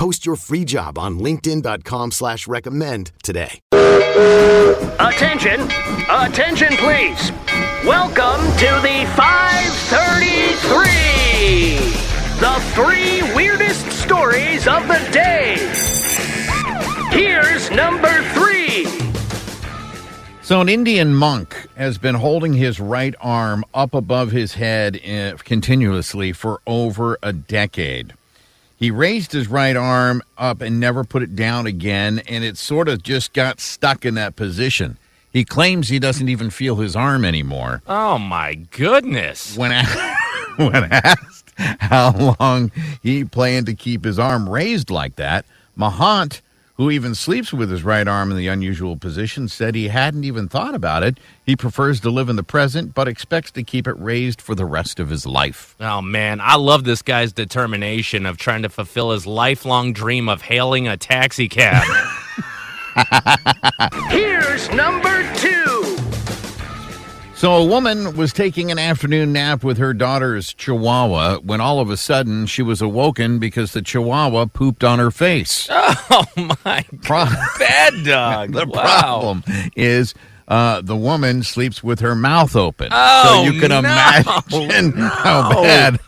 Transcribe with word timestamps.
Post 0.00 0.24
your 0.24 0.36
free 0.36 0.64
job 0.64 0.98
on 0.98 1.18
linkedin.com 1.18 2.12
slash 2.12 2.48
recommend 2.48 3.12
today. 3.22 3.60
Attention! 4.98 5.60
Attention, 6.08 6.68
please! 6.78 7.30
Welcome 7.84 8.40
to 8.56 8.80
the 8.80 9.04
533! 9.14 11.76
The 12.40 12.56
three 12.72 13.20
weirdest 13.36 13.92
stories 13.92 14.66
of 14.66 14.88
the 14.88 15.06
day! 15.12 15.56
Here's 17.10 17.70
number 17.70 18.22
three! 18.32 18.86
So, 20.40 20.62
an 20.62 20.70
Indian 20.70 21.14
monk 21.14 21.68
has 21.76 21.98
been 21.98 22.14
holding 22.14 22.54
his 22.54 22.80
right 22.80 23.14
arm 23.20 23.66
up 23.74 23.92
above 23.92 24.30
his 24.30 24.54
head 24.54 24.98
uh, 25.06 25.36
continuously 25.44 26.32
for 26.32 26.62
over 26.66 27.18
a 27.22 27.34
decade. 27.34 28.14
He 28.80 28.90
raised 28.90 29.32
his 29.32 29.46
right 29.48 29.76
arm 29.76 30.22
up 30.38 30.62
and 30.62 30.80
never 30.80 31.04
put 31.04 31.22
it 31.22 31.36
down 31.36 31.66
again, 31.66 32.20
and 32.26 32.42
it 32.42 32.56
sort 32.56 32.88
of 32.88 33.02
just 33.02 33.34
got 33.34 33.60
stuck 33.60 34.06
in 34.06 34.14
that 34.14 34.36
position. 34.36 34.96
He 35.32 35.44
claims 35.44 35.88
he 35.90 35.98
doesn't 35.98 36.28
even 36.30 36.48
feel 36.48 36.76
his 36.76 36.96
arm 36.96 37.24
anymore. 37.24 37.82
Oh 37.86 38.18
my 38.18 38.54
goodness. 38.54 39.54
When, 39.56 39.70
a- 39.70 39.84
when 40.56 40.84
asked 40.90 41.52
how 41.58 42.36
long 42.40 42.72
he 43.02 43.22
planned 43.24 43.66
to 43.66 43.74
keep 43.74 44.02
his 44.04 44.18
arm 44.18 44.48
raised 44.48 44.88
like 44.90 45.16
that, 45.16 45.44
Mahant, 45.78 46.40
who 46.80 46.90
even 46.90 47.14
sleeps 47.14 47.52
with 47.52 47.70
his 47.70 47.82
right 47.82 48.08
arm 48.08 48.30
in 48.30 48.38
the 48.38 48.48
unusual 48.48 48.96
position, 48.96 49.46
said 49.46 49.74
he 49.74 49.88
hadn't 49.88 50.24
even 50.24 50.48
thought 50.48 50.74
about 50.74 51.02
it. 51.02 51.20
He 51.44 51.54
prefers 51.54 52.00
to 52.00 52.08
live 52.08 52.30
in 52.30 52.36
the 52.36 52.42
present, 52.42 52.94
but 52.94 53.06
expects 53.06 53.50
to 53.50 53.62
keep 53.62 53.86
it 53.86 54.00
raised 54.00 54.40
for 54.40 54.54
the 54.54 54.64
rest 54.64 54.98
of 54.98 55.10
his 55.10 55.26
life. 55.26 55.76
Oh 55.78 56.00
man, 56.00 56.40
I 56.40 56.56
love 56.56 56.84
this 56.84 57.02
guy's 57.02 57.34
determination 57.34 58.24
of 58.24 58.38
trying 58.38 58.62
to 58.62 58.70
fulfill 58.70 59.10
his 59.10 59.26
lifelong 59.26 59.92
dream 59.92 60.26
of 60.30 60.40
hailing 60.40 60.88
a 60.88 60.96
taxi 60.96 61.50
cab. 61.50 61.84
Here's 64.08 64.70
number 64.70 65.30
two! 65.36 65.69
So, 67.40 67.54
a 67.54 67.64
woman 67.64 68.18
was 68.18 68.34
taking 68.34 68.70
an 68.70 68.78
afternoon 68.78 69.32
nap 69.32 69.64
with 69.64 69.78
her 69.78 69.94
daughter's 69.94 70.52
chihuahua 70.52 71.38
when 71.38 71.58
all 71.58 71.80
of 71.80 71.88
a 71.88 71.96
sudden 71.96 72.44
she 72.44 72.60
was 72.60 72.82
awoken 72.82 73.38
because 73.38 73.72
the 73.72 73.80
chihuahua 73.80 74.44
pooped 74.44 74.84
on 74.84 74.98
her 74.98 75.10
face. 75.10 75.66
oh 75.72 76.26
my 76.36 76.84
Pro- 77.00 77.24
bad 77.58 77.94
dog. 78.04 78.52
the 78.52 78.66
wow. 78.66 78.82
problem 78.82 79.42
is 79.74 80.12
uh, 80.48 80.82
the 80.82 80.94
woman 80.94 81.42
sleeps 81.42 81.82
with 81.82 82.00
her 82.00 82.14
mouth 82.14 82.54
open. 82.54 82.88
Oh, 82.92 83.44
so 83.46 83.50
you 83.50 83.58
can 83.58 83.70
no. 83.70 83.78
imagine 83.78 84.92
how 85.00 85.62
bad 85.62 85.98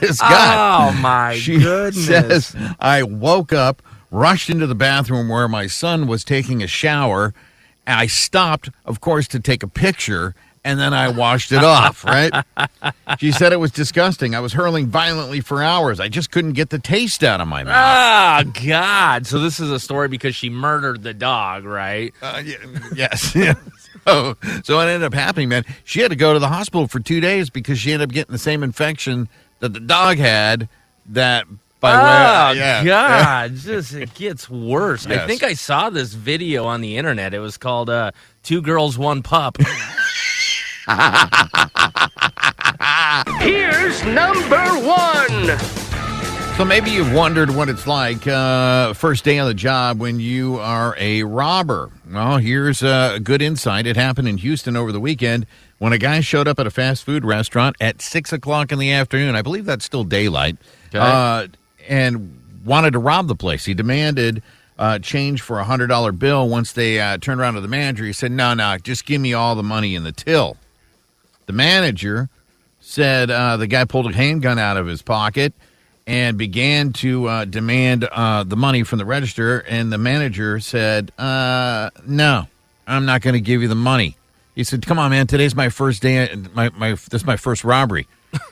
this 0.00 0.18
got. 0.20 0.88
Oh 0.88 1.02
my 1.02 1.34
she 1.36 1.58
goodness. 1.58 2.46
says, 2.46 2.56
I 2.80 3.02
woke 3.02 3.52
up, 3.52 3.82
rushed 4.10 4.48
into 4.48 4.66
the 4.66 4.74
bathroom 4.74 5.28
where 5.28 5.48
my 5.48 5.66
son 5.66 6.06
was 6.06 6.24
taking 6.24 6.62
a 6.62 6.66
shower. 6.66 7.34
I 7.86 8.06
stopped, 8.06 8.70
of 8.86 9.02
course, 9.02 9.28
to 9.28 9.40
take 9.40 9.62
a 9.62 9.68
picture, 9.68 10.34
and 10.68 10.78
then 10.78 10.92
I 10.92 11.08
washed 11.08 11.50
it 11.50 11.64
off, 11.64 12.04
right? 12.04 12.30
She 13.18 13.32
said 13.32 13.54
it 13.54 13.56
was 13.58 13.70
disgusting. 13.70 14.34
I 14.34 14.40
was 14.40 14.52
hurling 14.52 14.88
violently 14.88 15.40
for 15.40 15.62
hours. 15.62 15.98
I 15.98 16.08
just 16.08 16.30
couldn't 16.30 16.52
get 16.52 16.68
the 16.68 16.78
taste 16.78 17.24
out 17.24 17.40
of 17.40 17.48
my 17.48 17.64
mouth. 17.64 17.74
Ah, 17.74 18.44
God. 18.66 19.26
So 19.26 19.38
this 19.38 19.60
is 19.60 19.70
a 19.70 19.80
story 19.80 20.08
because 20.08 20.36
she 20.36 20.50
murdered 20.50 21.02
the 21.02 21.14
dog, 21.14 21.64
right? 21.64 22.12
Uh, 22.20 22.42
y- 22.44 22.56
yes. 22.94 23.34
Yeah. 23.48 23.54
So, 24.04 24.36
so 24.64 24.80
it 24.80 24.84
ended 24.86 25.04
up 25.04 25.14
happening, 25.14 25.48
man. 25.48 25.64
She 25.84 26.00
had 26.00 26.10
to 26.10 26.16
go 26.16 26.32
to 26.32 26.38
the 26.38 26.48
hospital 26.48 26.88
for 26.88 26.98
two 26.98 27.20
days 27.20 27.50
because 27.50 27.78
she 27.78 27.92
ended 27.92 28.08
up 28.08 28.12
getting 28.12 28.32
the 28.32 28.38
same 28.38 28.62
infection 28.62 29.28
that 29.60 29.72
the 29.72 29.80
dog 29.80 30.18
had. 30.18 30.68
That 31.06 31.46
by 31.80 31.92
oh, 31.92 32.52
way, 32.52 32.58
yeah, 32.58 32.84
God. 32.84 33.54
Just 33.54 33.94
it 33.94 34.12
gets 34.14 34.50
worse. 34.50 35.06
I 35.06 35.26
think 35.26 35.42
I 35.42 35.54
saw 35.54 35.90
this 35.90 36.14
video 36.14 36.64
on 36.64 36.80
the 36.80 36.96
internet. 36.96 37.32
It 37.32 37.38
was 37.38 37.56
called 37.56 37.88
uh, 37.88 38.10
Two 38.42 38.60
Girls, 38.60 38.98
One 38.98 39.22
Pup. 39.22 39.58
Here's 43.40 44.02
number 44.04 44.64
one! 44.86 45.58
So 46.56 46.64
maybe 46.64 46.90
you've 46.90 47.12
wondered 47.12 47.50
what 47.54 47.68
it's 47.68 47.86
like 47.86 48.26
uh, 48.26 48.92
first 48.94 49.24
day 49.24 49.38
on 49.38 49.46
the 49.46 49.54
job 49.54 50.00
when 50.00 50.18
you 50.18 50.56
are 50.58 50.96
a 50.98 51.22
robber. 51.22 51.90
Well, 52.10 52.38
here's 52.38 52.82
a 52.82 53.20
good 53.22 53.40
insight. 53.40 53.86
It 53.86 53.96
happened 53.96 54.26
in 54.28 54.38
Houston 54.38 54.76
over 54.76 54.90
the 54.90 54.98
weekend 54.98 55.46
when 55.78 55.92
a 55.92 55.98
guy 55.98 56.20
showed 56.20 56.48
up 56.48 56.58
at 56.58 56.66
a 56.66 56.70
fast 56.70 57.04
food 57.04 57.24
restaurant 57.24 57.76
at 57.80 58.02
six 58.02 58.32
o'clock 58.32 58.72
in 58.72 58.78
the 58.80 58.90
afternoon. 58.90 59.36
I 59.36 59.42
believe 59.42 59.64
that's 59.66 59.84
still 59.84 60.04
daylight, 60.04 60.56
Okay. 60.88 60.98
uh, 60.98 61.46
and 61.88 62.40
wanted 62.64 62.92
to 62.94 62.98
rob 62.98 63.28
the 63.28 63.36
place. 63.36 63.64
He 63.64 63.74
demanded 63.74 64.42
uh, 64.78 64.98
change 64.98 65.42
for 65.42 65.60
a 65.60 65.64
hundred 65.64 65.86
dollar 65.88 66.10
bill. 66.12 66.48
Once 66.48 66.72
they 66.72 66.98
uh, 67.00 67.18
turned 67.18 67.40
around 67.40 67.54
to 67.54 67.60
the 67.60 67.68
manager, 67.68 68.04
he 68.04 68.12
said, 68.12 68.32
"No, 68.32 68.54
no, 68.54 68.76
just 68.78 69.06
give 69.06 69.20
me 69.20 69.32
all 69.32 69.54
the 69.54 69.62
money 69.62 69.94
in 69.94 70.02
the 70.02 70.12
till." 70.12 70.56
The 71.48 71.52
manager 71.54 72.28
said 72.80 73.30
uh, 73.30 73.56
the 73.56 73.66
guy 73.66 73.84
pulled 73.84 74.06
a 74.06 74.14
handgun 74.14 74.58
out 74.58 74.76
of 74.76 74.86
his 74.86 75.02
pocket 75.02 75.54
and 76.06 76.36
began 76.38 76.92
to 76.92 77.26
uh, 77.26 77.44
demand 77.46 78.04
uh, 78.04 78.44
the 78.44 78.56
money 78.56 78.82
from 78.82 78.98
the 78.98 79.04
register. 79.06 79.58
And 79.60 79.90
the 79.92 79.98
manager 79.98 80.60
said, 80.60 81.10
uh, 81.18 81.88
"No, 82.06 82.46
I'm 82.86 83.06
not 83.06 83.22
going 83.22 83.34
to 83.34 83.40
give 83.40 83.62
you 83.62 83.68
the 83.68 83.74
money." 83.74 84.16
He 84.54 84.62
said, 84.62 84.86
"Come 84.86 84.98
on, 84.98 85.10
man. 85.10 85.26
Today's 85.26 85.54
my 85.54 85.70
first 85.70 86.02
day. 86.02 86.32
My 86.54 86.70
my 86.76 86.90
this 86.90 87.14
is 87.14 87.24
my 87.24 87.36
first 87.36 87.64
robbery." 87.64 88.06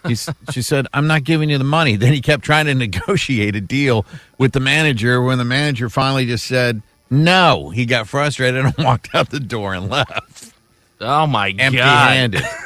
He's, 0.07 0.29
she 0.53 0.63
said, 0.63 0.87
"I'm 0.95 1.07
not 1.07 1.23
giving 1.25 1.51
you 1.51 1.59
the 1.59 1.65
money." 1.65 1.97
Then 1.97 2.13
he 2.15 2.21
kept 2.23 2.45
trying 2.45 2.65
to 2.67 2.75
negotiate 2.75 3.55
a 3.55 3.61
deal 3.61 4.07
with 4.39 4.53
the 4.53 4.61
manager. 4.61 5.21
When 5.23 5.39
the 5.39 5.45
manager 5.45 5.89
finally 5.91 6.27
just 6.27 6.47
said 6.47 6.83
no, 7.11 7.69
he 7.71 7.85
got 7.87 8.09
frustrated 8.09 8.65
and 8.65 8.75
walked 8.79 9.15
out 9.15 9.31
the 9.31 9.39
door 9.41 9.75
and 9.75 9.89
left, 9.89 10.53
Oh, 11.01 11.27
my 11.27 11.53
God. 11.53 11.61
empty-handed. 11.67 12.43